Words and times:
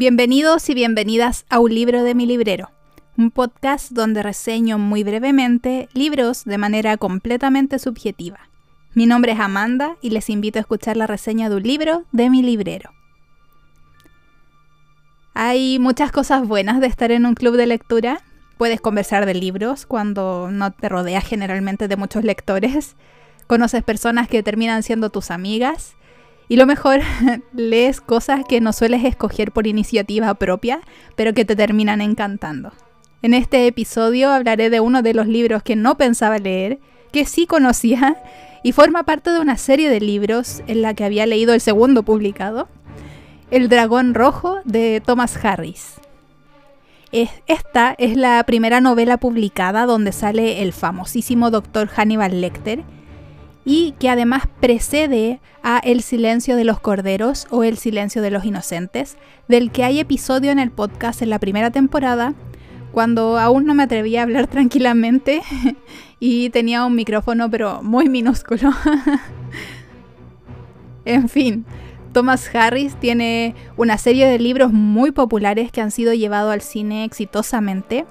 Bienvenidos 0.00 0.70
y 0.70 0.74
bienvenidas 0.74 1.44
a 1.50 1.60
Un 1.60 1.74
libro 1.74 2.02
de 2.02 2.14
mi 2.14 2.24
librero, 2.24 2.70
un 3.18 3.30
podcast 3.30 3.92
donde 3.92 4.22
reseño 4.22 4.78
muy 4.78 5.04
brevemente 5.04 5.90
libros 5.92 6.46
de 6.46 6.56
manera 6.56 6.96
completamente 6.96 7.78
subjetiva. 7.78 8.40
Mi 8.94 9.04
nombre 9.04 9.32
es 9.32 9.40
Amanda 9.40 9.96
y 10.00 10.08
les 10.08 10.30
invito 10.30 10.58
a 10.58 10.62
escuchar 10.62 10.96
la 10.96 11.06
reseña 11.06 11.50
de 11.50 11.56
un 11.56 11.64
libro 11.64 12.04
de 12.12 12.30
mi 12.30 12.42
librero. 12.42 12.92
Hay 15.34 15.78
muchas 15.78 16.10
cosas 16.12 16.48
buenas 16.48 16.80
de 16.80 16.86
estar 16.86 17.12
en 17.12 17.26
un 17.26 17.34
club 17.34 17.56
de 17.56 17.66
lectura. 17.66 18.22
Puedes 18.60 18.82
conversar 18.82 19.24
de 19.24 19.32
libros 19.32 19.86
cuando 19.86 20.50
no 20.52 20.70
te 20.70 20.90
rodeas 20.90 21.24
generalmente 21.26 21.88
de 21.88 21.96
muchos 21.96 22.24
lectores. 22.24 22.94
Conoces 23.46 23.82
personas 23.82 24.28
que 24.28 24.42
terminan 24.42 24.82
siendo 24.82 25.08
tus 25.08 25.30
amigas 25.30 25.94
y 26.46 26.56
lo 26.56 26.66
mejor, 26.66 27.00
lees 27.54 28.02
cosas 28.02 28.42
que 28.46 28.60
no 28.60 28.74
sueles 28.74 29.02
escoger 29.06 29.50
por 29.52 29.66
iniciativa 29.66 30.34
propia, 30.34 30.82
pero 31.16 31.32
que 31.32 31.46
te 31.46 31.56
terminan 31.56 32.02
encantando. 32.02 32.70
En 33.22 33.32
este 33.32 33.66
episodio 33.66 34.28
hablaré 34.28 34.68
de 34.68 34.80
uno 34.80 35.00
de 35.00 35.14
los 35.14 35.26
libros 35.26 35.62
que 35.62 35.74
no 35.74 35.96
pensaba 35.96 36.36
leer, 36.36 36.80
que 37.12 37.24
sí 37.24 37.46
conocía, 37.46 38.22
y 38.62 38.72
forma 38.72 39.04
parte 39.04 39.30
de 39.30 39.40
una 39.40 39.56
serie 39.56 39.88
de 39.88 40.00
libros 40.00 40.62
en 40.66 40.82
la 40.82 40.92
que 40.92 41.04
había 41.04 41.24
leído 41.24 41.54
el 41.54 41.62
segundo 41.62 42.02
publicado, 42.02 42.68
El 43.50 43.70
dragón 43.70 44.12
rojo 44.12 44.60
de 44.66 45.00
Thomas 45.02 45.42
Harris. 45.42 45.94
Esta 47.12 47.94
es 47.98 48.16
la 48.16 48.42
primera 48.44 48.80
novela 48.80 49.16
publicada 49.16 49.84
donde 49.86 50.12
sale 50.12 50.62
el 50.62 50.72
famosísimo 50.72 51.50
Dr. 51.50 51.88
Hannibal 51.88 52.40
Lecter, 52.40 52.84
y 53.64 53.92
que 53.98 54.08
además 54.08 54.44
precede 54.60 55.40
a 55.62 55.78
El 55.78 56.02
silencio 56.02 56.56
de 56.56 56.64
los 56.64 56.80
corderos 56.80 57.46
o 57.50 57.64
El 57.64 57.76
silencio 57.76 58.22
de 58.22 58.30
los 58.30 58.44
inocentes, 58.44 59.16
del 59.48 59.70
que 59.70 59.84
hay 59.84 60.00
episodio 60.00 60.50
en 60.50 60.58
el 60.58 60.70
podcast 60.70 61.20
en 61.22 61.30
la 61.30 61.38
primera 61.38 61.70
temporada, 61.70 62.34
cuando 62.92 63.38
aún 63.38 63.66
no 63.66 63.74
me 63.74 63.82
atrevía 63.82 64.20
a 64.20 64.22
hablar 64.24 64.46
tranquilamente 64.48 65.42
y 66.18 66.50
tenía 66.50 66.84
un 66.84 66.94
micrófono 66.94 67.50
pero 67.50 67.82
muy 67.82 68.08
minúsculo. 68.08 68.70
en 71.04 71.28
fin, 71.28 71.64
Thomas 72.12 72.50
Harris 72.54 72.96
tiene 72.96 73.54
una 73.76 73.98
serie 73.98 74.26
de 74.26 74.38
libros 74.38 74.72
muy 74.72 75.12
populares 75.12 75.70
que 75.70 75.80
han 75.80 75.90
sido 75.90 76.12
llevados 76.12 76.52
al 76.52 76.60
cine 76.60 77.04
exitosamente 77.04 78.06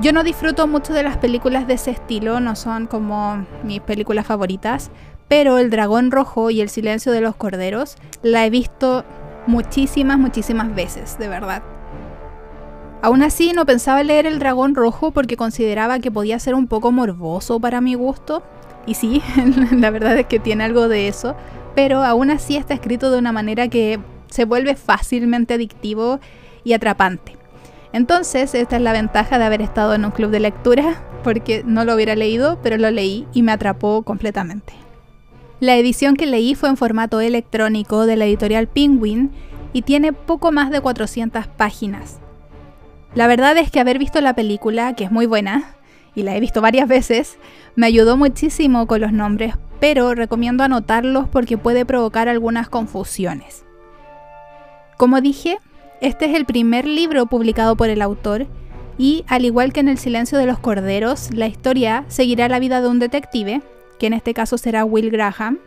yo 0.00 0.12
no 0.12 0.24
disfruto 0.24 0.66
mucho 0.66 0.92
de 0.92 1.04
las 1.04 1.18
películas 1.18 1.68
de 1.68 1.74
ese 1.74 1.92
estilo, 1.92 2.40
no 2.40 2.56
son 2.56 2.86
como 2.86 3.46
mis 3.62 3.80
películas 3.80 4.26
favoritas, 4.26 4.90
pero 5.28 5.58
El 5.58 5.70
Dragón 5.70 6.10
Rojo 6.10 6.50
y 6.50 6.60
El 6.60 6.68
Silencio 6.68 7.12
de 7.12 7.20
los 7.20 7.36
Corderos 7.36 7.96
la 8.22 8.44
he 8.44 8.50
visto 8.50 9.04
muchísimas, 9.46 10.18
muchísimas 10.18 10.74
veces, 10.74 11.16
de 11.18 11.28
verdad. 11.28 11.62
Aún 13.02 13.22
así, 13.22 13.52
no 13.52 13.66
pensaba 13.66 14.02
leer 14.02 14.26
El 14.26 14.40
Dragón 14.40 14.74
Rojo 14.74 15.12
porque 15.12 15.36
consideraba 15.36 16.00
que 16.00 16.10
podía 16.10 16.40
ser 16.40 16.54
un 16.54 16.66
poco 16.66 16.90
morboso 16.90 17.60
para 17.60 17.80
mi 17.80 17.94
gusto. 17.94 18.42
Y 18.86 18.94
sí, 18.94 19.22
la 19.70 19.90
verdad 19.90 20.18
es 20.18 20.26
que 20.26 20.40
tiene 20.40 20.64
algo 20.64 20.88
de 20.88 21.06
eso, 21.06 21.36
pero 21.74 22.02
aún 22.02 22.30
así 22.30 22.56
está 22.56 22.74
escrito 22.74 23.10
de 23.10 23.18
una 23.18 23.32
manera 23.32 23.68
que 23.68 24.00
se 24.28 24.44
vuelve 24.44 24.74
fácilmente 24.76 25.54
adictivo 25.54 26.20
y 26.64 26.72
atrapante. 26.72 27.36
Entonces, 27.92 28.54
esta 28.54 28.76
es 28.76 28.82
la 28.82 28.92
ventaja 28.92 29.38
de 29.38 29.44
haber 29.44 29.62
estado 29.62 29.94
en 29.94 30.04
un 30.04 30.10
club 30.10 30.30
de 30.30 30.40
lectura, 30.40 31.02
porque 31.22 31.62
no 31.64 31.84
lo 31.84 31.94
hubiera 31.94 32.16
leído, 32.16 32.58
pero 32.62 32.76
lo 32.76 32.90
leí 32.90 33.26
y 33.32 33.42
me 33.42 33.52
atrapó 33.52 34.02
completamente. 34.02 34.72
La 35.60 35.76
edición 35.76 36.16
que 36.16 36.26
leí 36.26 36.54
fue 36.54 36.68
en 36.68 36.76
formato 36.76 37.20
electrónico 37.20 38.06
de 38.06 38.16
la 38.16 38.24
editorial 38.26 38.66
Penguin 38.66 39.30
y 39.72 39.82
tiene 39.82 40.12
poco 40.12 40.50
más 40.50 40.70
de 40.70 40.80
400 40.80 41.46
páginas. 41.46 42.18
La 43.14 43.28
verdad 43.28 43.56
es 43.56 43.70
que 43.70 43.78
haber 43.78 43.98
visto 43.98 44.20
la 44.20 44.34
película, 44.34 44.94
que 44.94 45.04
es 45.04 45.12
muy 45.12 45.26
buena, 45.26 45.76
y 46.16 46.24
la 46.24 46.36
he 46.36 46.40
visto 46.40 46.60
varias 46.60 46.88
veces, 46.88 47.38
me 47.76 47.86
ayudó 47.86 48.16
muchísimo 48.16 48.86
con 48.86 49.00
los 49.00 49.12
nombres, 49.12 49.54
pero 49.80 50.14
recomiendo 50.14 50.64
anotarlos 50.64 51.28
porque 51.28 51.58
puede 51.58 51.84
provocar 51.84 52.28
algunas 52.28 52.68
confusiones. 52.68 53.64
Como 54.96 55.20
dije, 55.20 55.58
este 56.00 56.26
es 56.26 56.34
el 56.34 56.44
primer 56.44 56.86
libro 56.86 57.26
publicado 57.26 57.76
por 57.76 57.88
el 57.88 58.02
autor 58.02 58.46
y, 58.98 59.24
al 59.26 59.44
igual 59.44 59.72
que 59.72 59.80
en 59.80 59.88
El 59.88 59.98
silencio 59.98 60.38
de 60.38 60.46
los 60.46 60.58
corderos, 60.58 61.32
la 61.32 61.46
historia 61.46 62.04
seguirá 62.08 62.48
la 62.48 62.58
vida 62.58 62.80
de 62.80 62.88
un 62.88 62.98
detective, 62.98 63.62
que 63.98 64.06
en 64.06 64.12
este 64.12 64.34
caso 64.34 64.56
será 64.56 64.84
Will 64.84 65.10
Graham, 65.10 65.58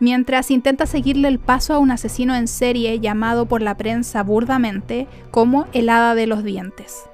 mientras 0.00 0.50
intenta 0.50 0.86
seguirle 0.86 1.28
el 1.28 1.38
paso 1.38 1.74
a 1.74 1.78
un 1.78 1.90
asesino 1.90 2.34
en 2.34 2.48
serie 2.48 2.98
llamado 3.00 3.46
por 3.46 3.62
la 3.62 3.76
prensa 3.76 4.22
burdamente 4.22 5.06
como 5.30 5.66
el 5.72 5.88
hada 5.88 6.14
de 6.14 6.26
los 6.26 6.44
dientes. 6.44 7.04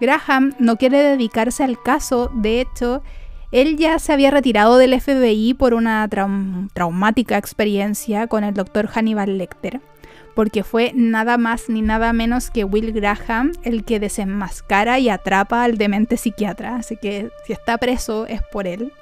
Graham 0.00 0.54
no 0.58 0.76
quiere 0.76 0.98
dedicarse 0.98 1.64
al 1.64 1.82
caso, 1.82 2.30
de 2.34 2.60
hecho, 2.60 3.02
él 3.52 3.76
ya 3.76 3.98
se 3.98 4.12
había 4.12 4.30
retirado 4.30 4.78
del 4.78 5.00
FBI 5.00 5.54
por 5.54 5.74
una 5.74 6.08
traumática 6.72 7.38
experiencia 7.38 8.26
con 8.26 8.44
el 8.44 8.54
doctor 8.54 8.88
Hannibal 8.88 9.38
Lecter 9.38 9.80
porque 10.36 10.62
fue 10.62 10.92
nada 10.94 11.38
más 11.38 11.70
ni 11.70 11.80
nada 11.80 12.12
menos 12.12 12.50
que 12.50 12.62
Will 12.62 12.92
Graham 12.92 13.52
el 13.62 13.84
que 13.84 13.98
desenmascara 13.98 14.98
y 14.98 15.08
atrapa 15.08 15.64
al 15.64 15.78
demente 15.78 16.18
psiquiatra, 16.18 16.76
así 16.76 16.98
que 16.98 17.30
si 17.46 17.54
está 17.54 17.78
preso 17.78 18.26
es 18.26 18.42
por 18.52 18.66
él. 18.66 18.92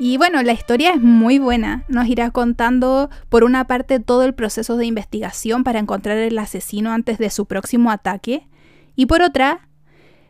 Y 0.00 0.16
bueno, 0.16 0.42
la 0.42 0.52
historia 0.52 0.94
es 0.94 1.00
muy 1.00 1.38
buena, 1.38 1.84
nos 1.86 2.08
irá 2.08 2.32
contando 2.32 3.08
por 3.28 3.44
una 3.44 3.68
parte 3.68 4.00
todo 4.00 4.24
el 4.24 4.34
proceso 4.34 4.76
de 4.76 4.84
investigación 4.84 5.62
para 5.62 5.78
encontrar 5.78 6.18
el 6.18 6.36
asesino 6.38 6.90
antes 6.90 7.18
de 7.18 7.30
su 7.30 7.46
próximo 7.46 7.92
ataque, 7.92 8.48
y 8.96 9.06
por 9.06 9.22
otra, 9.22 9.68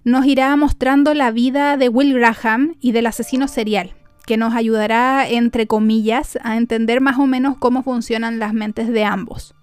nos 0.04 0.26
irá 0.26 0.54
mostrando 0.56 1.14
la 1.14 1.30
vida 1.30 1.76
de 1.76 1.88
Will 1.88 2.14
Graham 2.14 2.76
y 2.80 2.92
del 2.92 3.06
asesino 3.06 3.48
serial, 3.48 3.94
que 4.26 4.36
nos 4.36 4.54
ayudará, 4.54 5.28
entre 5.28 5.66
comillas, 5.66 6.38
a 6.42 6.56
entender 6.56 7.00
más 7.00 7.18
o 7.18 7.26
menos 7.26 7.56
cómo 7.58 7.82
funcionan 7.82 8.38
las 8.38 8.52
mentes 8.52 8.88
de 8.88 9.04
ambos. 9.04 9.54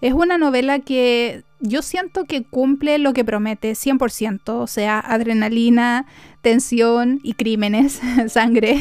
Es 0.00 0.12
una 0.12 0.36
novela 0.36 0.80
que 0.80 1.44
yo 1.60 1.80
siento 1.80 2.24
que 2.24 2.42
cumple 2.42 2.98
lo 2.98 3.14
que 3.14 3.24
promete 3.24 3.72
100%, 3.72 4.50
o 4.50 4.66
sea, 4.66 4.98
adrenalina, 5.00 6.06
tensión 6.42 7.20
y 7.22 7.32
crímenes, 7.32 8.02
sangre. 8.28 8.78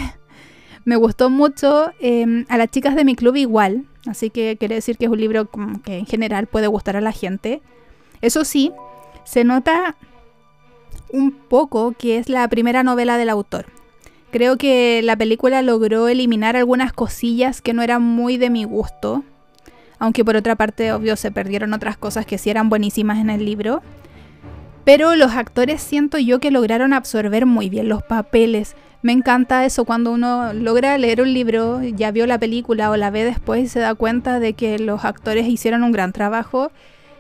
Me 0.84 0.97
gustó 0.97 1.30
mucho, 1.30 1.91
em, 2.02 2.46
a 2.50 2.58
las 2.58 2.70
chicas 2.72 2.96
de 2.96 3.06
mi 3.06 3.16
club 3.16 3.38
igual, 3.38 3.85
así 4.06 4.30
que 4.30 4.58
quiere 4.58 4.75
decir 4.75 4.97
que 4.97 5.06
es 5.06 5.12
un 5.12 5.20
libro 5.20 5.50
que 5.85 6.00
en 6.00 6.06
general 6.06 6.47
puede 6.47 6.68
gustar 6.68 6.97
a 6.97 7.02
la 7.02 7.14
gente. 7.14 7.62
Eso 8.22 8.44
sí, 8.44 8.74
se 9.23 9.44
nota 9.44 9.95
un 11.11 11.31
poco 11.31 11.94
que 11.97 12.17
es 12.17 12.29
la 12.29 12.47
primera 12.47 12.84
novela 12.84 13.17
del 13.17 13.29
autor. 13.29 13.66
Creo 14.31 14.57
que 14.57 15.01
la 15.03 15.16
película 15.16 15.61
logró 15.61 16.07
eliminar 16.07 16.56
algunas 16.56 16.91
cosillas 16.91 17.61
que 17.61 17.73
no 17.73 17.84
eran 17.84 18.01
muy 18.01 18.38
de 18.38 18.50
mi 18.50 18.63
gusto 18.63 19.23
aunque 20.03 20.25
por 20.25 20.35
otra 20.35 20.57
parte, 20.57 20.91
obvio, 20.91 21.16
se 21.16 21.31
perdieron 21.31 21.72
otras 21.72 21.95
cosas 21.95 22.25
que 22.25 22.38
sí 22.38 22.50
eran 22.50 22.67
buenísimas 22.67 23.19
en 23.19 23.29
el 23.29 23.45
libro. 23.45 23.81
Pero 24.84 25.16
los 25.16 25.31
actores 25.31 25.81
siento 25.81 26.17
yo 26.17 26.40
que 26.40 26.51
lograron 26.51 26.91
absorber 26.91 27.45
muy 27.45 27.69
bien 27.69 27.88
los 27.88 28.03
papeles. 28.03 28.75
Me 29.01 29.13
encanta 29.13 29.63
eso 29.63 29.85
cuando 29.85 30.11
uno 30.11 30.51
logra 30.51 30.97
leer 30.97 31.22
un 31.22 31.34
libro, 31.34 31.81
ya 31.81 32.11
vio 32.11 32.28
la 32.28 32.38
película 32.38 32.91
o 32.91 32.97
la 32.97 33.11
ve 33.11 33.23
después 33.23 33.63
y 33.63 33.67
se 33.69 33.79
da 33.79 33.95
cuenta 33.95 34.41
de 34.41 34.51
que 34.55 34.78
los 34.78 35.05
actores 35.05 35.47
hicieron 35.47 35.84
un 35.84 35.94
gran 35.94 36.11
trabajo 36.11 36.73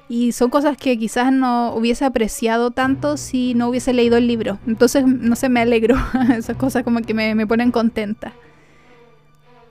y 0.09 0.31
son 0.31 0.49
cosas 0.49 0.77
que 0.77 0.97
quizás 0.97 1.31
no 1.31 1.73
hubiese 1.75 2.05
apreciado 2.05 2.71
tanto 2.71 3.17
si 3.17 3.53
no 3.53 3.69
hubiese 3.69 3.93
leído 3.93 4.17
el 4.17 4.27
libro. 4.27 4.59
Entonces, 4.67 5.05
no 5.05 5.35
sé, 5.35 5.49
me 5.49 5.61
alegro. 5.61 5.95
Esas 6.37 6.57
cosas 6.57 6.83
como 6.83 7.01
que 7.01 7.13
me, 7.13 7.35
me 7.35 7.47
ponen 7.47 7.71
contenta. 7.71 8.33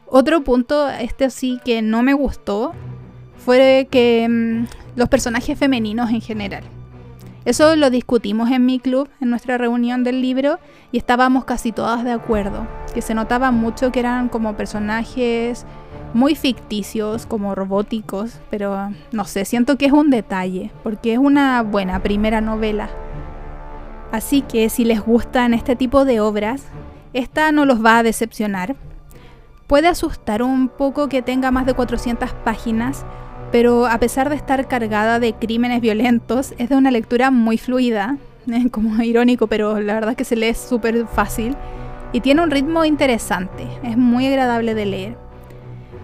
Otro 0.07 0.43
punto, 0.43 0.89
este 0.91 1.31
sí 1.31 1.61
que 1.65 1.81
no 1.81 2.03
me 2.03 2.13
gustó, 2.13 2.73
fue 3.39 3.89
que 3.91 4.29
mm, 4.29 4.67
los 4.97 5.09
personajes 5.09 5.59
femeninos 5.59 6.11
en 6.11 6.21
general. 6.21 6.65
Eso 7.45 7.75
lo 7.77 7.91
discutimos 7.91 8.51
en 8.51 8.65
mi 8.65 8.79
club, 8.79 9.09
en 9.21 9.31
nuestra 9.31 9.59
reunión 9.59 10.05
del 10.05 10.21
libro, 10.21 10.59
y 10.93 10.99
estábamos 10.99 11.45
casi 11.45 11.73
todas 11.73 12.05
de 12.05 12.13
acuerdo, 12.13 12.69
que 12.95 13.03
se 13.03 13.15
notaba 13.15 13.51
mucho 13.51 13.91
que 13.91 14.01
eran 14.01 14.29
como 14.29 14.57
personajes 14.57 15.67
muy 16.15 16.35
ficticios, 16.35 17.27
como 17.27 17.55
robóticos, 17.55 18.41
pero 18.51 18.91
no 19.13 19.25
sé, 19.25 19.45
siento 19.45 19.77
que 19.77 19.87
es 19.87 19.93
un 19.93 20.11
detalle, 20.11 20.71
porque 20.83 21.15
es 21.15 21.19
una 21.19 21.63
buena 21.63 22.01
primera 22.01 22.41
novela. 22.41 22.91
Así 24.11 24.43
que 24.43 24.69
si 24.69 24.85
les 24.85 25.01
gustan 25.01 25.55
este 25.55 25.77
tipo 25.77 26.05
de 26.05 26.21
obras, 26.21 26.65
esta 27.13 27.51
no 27.53 27.65
los 27.65 27.85
va 27.85 27.99
a 27.99 28.03
decepcionar. 28.03 28.77
Puede 29.67 29.89
asustar 29.89 30.43
un 30.43 30.69
poco 30.69 31.09
que 31.09 31.23
tenga 31.23 31.51
más 31.51 31.65
de 31.65 31.75
400 31.75 32.33
páginas, 32.45 33.07
pero 33.51 33.87
a 33.87 33.99
pesar 33.99 34.29
de 34.29 34.37
estar 34.37 34.69
cargada 34.69 35.19
de 35.19 35.35
crímenes 35.35 35.81
violentos, 35.81 36.55
es 36.59 36.69
de 36.69 36.77
una 36.77 36.91
lectura 36.91 37.31
muy 37.31 37.59
fluida. 37.59 38.19
como 38.71 39.03
irónico, 39.03 39.47
pero 39.47 39.81
la 39.81 39.95
verdad 39.95 40.11
es 40.11 40.17
que 40.17 40.25
se 40.25 40.37
lee 40.37 40.55
súper 40.55 41.07
fácil 41.07 41.57
y 42.13 42.21
tiene 42.21 42.43
un 42.43 42.51
ritmo 42.51 42.85
interesante, 42.85 43.67
es 43.83 43.97
muy 43.97 44.27
agradable 44.27 44.75
de 44.75 44.87
leer. 44.87 45.22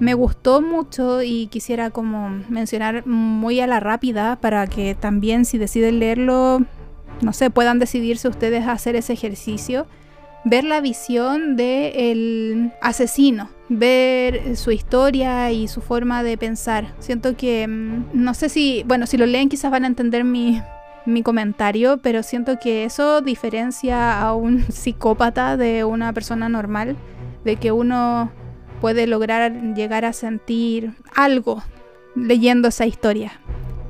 Me 0.00 0.14
gustó 0.14 0.60
mucho 0.62 1.22
y 1.22 1.48
quisiera 1.48 1.90
como 1.90 2.30
mencionar 2.48 3.06
muy 3.06 3.60
a 3.60 3.66
la 3.66 3.80
rápida 3.80 4.36
para 4.36 4.66
que 4.66 4.94
también 4.94 5.44
si 5.44 5.58
deciden 5.58 5.98
leerlo, 5.98 6.62
no 7.20 7.32
sé, 7.32 7.50
puedan 7.50 7.78
decidirse 7.78 8.28
ustedes 8.28 8.64
a 8.66 8.72
hacer 8.72 8.94
ese 8.96 9.12
ejercicio 9.12 9.86
ver 10.44 10.64
la 10.64 10.80
visión 10.80 11.56
del 11.56 12.72
asesino, 12.80 13.50
ver 13.68 14.56
su 14.56 14.70
historia 14.70 15.50
y 15.50 15.68
su 15.68 15.80
forma 15.80 16.22
de 16.22 16.36
pensar. 16.38 16.94
Siento 16.98 17.36
que, 17.36 17.66
mm, 17.66 18.10
no 18.12 18.34
sé 18.34 18.48
si, 18.48 18.84
bueno, 18.86 19.06
si 19.06 19.16
lo 19.16 19.26
leen 19.26 19.48
quizás 19.48 19.70
van 19.70 19.84
a 19.84 19.88
entender 19.88 20.24
mi, 20.24 20.62
mi 21.06 21.22
comentario, 21.22 21.98
pero 21.98 22.22
siento 22.22 22.58
que 22.58 22.84
eso 22.84 23.20
diferencia 23.20 24.20
a 24.20 24.34
un 24.34 24.64
psicópata 24.72 25.56
de 25.56 25.84
una 25.84 26.12
persona 26.12 26.48
normal, 26.48 26.96
de 27.44 27.56
que 27.56 27.72
uno 27.72 28.30
puede 28.80 29.06
lograr 29.06 29.52
llegar 29.74 30.04
a 30.04 30.12
sentir 30.12 30.92
algo 31.14 31.62
leyendo 32.14 32.68
esa 32.68 32.86
historia. 32.86 33.40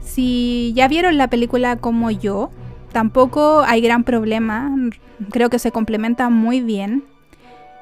Si 0.00 0.72
ya 0.74 0.88
vieron 0.88 1.18
la 1.18 1.28
película 1.28 1.76
como 1.76 2.10
yo, 2.10 2.50
tampoco 2.92 3.62
hay 3.66 3.80
gran 3.80 4.04
problema, 4.04 4.74
creo 5.30 5.50
que 5.50 5.58
se 5.58 5.72
complementa 5.72 6.30
muy 6.30 6.60
bien. 6.60 7.04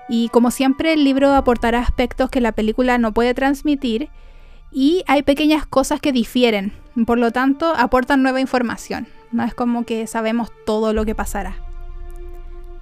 Y 0.08 0.29
como 0.29 0.50
siempre 0.50 0.93
el 0.93 1.05
libro 1.05 1.32
aportará 1.32 1.81
aspectos 1.81 2.31
que 2.31 2.41
la 2.41 2.53
película 2.53 2.99
no 2.99 3.12
puede 3.12 3.35
transmitir 3.35 4.08
y 4.70 5.03
hay 5.06 5.23
pequeñas 5.23 5.67
cosas 5.67 6.00
que 6.00 6.12
difieren, 6.12 6.73
por 7.06 7.19
lo 7.19 7.32
tanto 7.32 7.73
aportan 7.76 8.23
nueva 8.23 8.41
información, 8.41 9.08
no 9.32 9.44
es 9.44 9.55
como 9.55 9.85
que 9.85 10.06
sabemos 10.06 10.50
todo 10.64 10.93
lo 10.93 11.05
que 11.05 11.14
pasará. 11.14 11.66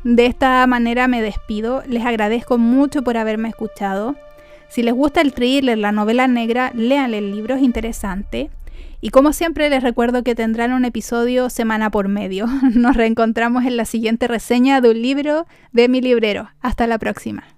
De 0.05 0.27
esta 0.27 0.67
manera 0.67 1.09
me 1.09 1.23
despido, 1.23 1.83
les 1.89 2.05
agradezco 2.05 2.59
mucho 2.59 3.03
por 3.03 3.17
haberme 3.17 3.49
escuchado. 3.49 4.17
Si 4.69 4.83
les 4.83 4.93
gusta 4.93 5.23
el 5.23 5.33
thriller, 5.33 5.79
la 5.79 5.93
novela 5.93 6.29
negra, 6.29 6.73
lean 6.75 7.15
el 7.15 7.33
libro, 7.33 7.55
es 7.55 7.62
interesante. 7.62 8.51
Y 9.01 9.11
como 9.11 9.33
siempre 9.33 9.71
les 9.71 9.83
recuerdo 9.83 10.23
que 10.23 10.35
tendrán 10.35 10.73
un 10.73 10.85
episodio 10.85 11.49
semana 11.49 11.91
por 11.91 12.09
medio. 12.09 12.47
Nos 12.75 12.97
reencontramos 12.97 13.65
en 13.65 13.79
la 13.79 13.87
siguiente 13.87 14.29
reseña 14.29 14.83
de 14.83 14.91
un 14.91 15.01
libro 15.01 15.47
de 15.73 15.89
mi 15.89 16.03
librero. 16.03 16.50
Hasta 16.61 16.87
la 16.87 16.99
próxima. 16.99 17.54